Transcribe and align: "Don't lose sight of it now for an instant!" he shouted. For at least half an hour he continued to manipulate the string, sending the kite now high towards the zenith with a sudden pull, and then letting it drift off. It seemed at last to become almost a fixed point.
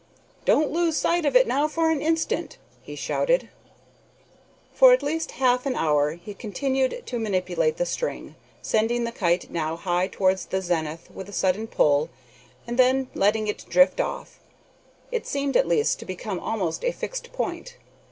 "Don't 0.45 0.71
lose 0.71 0.97
sight 0.97 1.25
of 1.27 1.35
it 1.35 1.45
now 1.45 1.67
for 1.67 1.91
an 1.91 2.01
instant!" 2.01 2.57
he 2.81 2.95
shouted. 2.95 3.49
For 4.73 4.93
at 4.93 5.03
least 5.03 5.33
half 5.37 5.67
an 5.67 5.75
hour 5.75 6.13
he 6.15 6.33
continued 6.33 7.03
to 7.05 7.19
manipulate 7.19 7.77
the 7.77 7.85
string, 7.85 8.33
sending 8.63 9.03
the 9.03 9.11
kite 9.11 9.51
now 9.51 9.75
high 9.75 10.07
towards 10.07 10.47
the 10.47 10.59
zenith 10.59 11.11
with 11.13 11.29
a 11.29 11.31
sudden 11.31 11.67
pull, 11.67 12.09
and 12.65 12.79
then 12.79 13.11
letting 13.13 13.45
it 13.45 13.63
drift 13.69 13.99
off. 14.01 14.39
It 15.11 15.27
seemed 15.27 15.55
at 15.55 15.67
last 15.67 15.99
to 15.99 16.05
become 16.05 16.39
almost 16.39 16.83
a 16.83 16.91
fixed 16.91 17.31
point. 17.31 17.77